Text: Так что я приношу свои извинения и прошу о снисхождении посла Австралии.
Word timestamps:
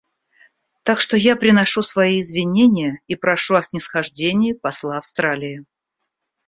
Так 0.83 0.99
что 0.99 1.15
я 1.15 1.35
приношу 1.35 1.83
свои 1.83 2.19
извинения 2.19 3.01
и 3.07 3.13
прошу 3.15 3.53
о 3.53 3.61
снисхождении 3.61 4.53
посла 4.53 4.97
Австралии. 4.97 5.63